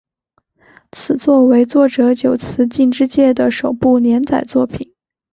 [0.91, 4.95] 此作为作者久慈进之介的首部连载作品。